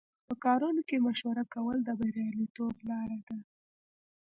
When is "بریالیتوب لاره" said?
1.99-3.19